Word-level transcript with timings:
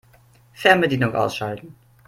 Fernbedienung 0.53 1.13
ausschalten. 1.13 1.75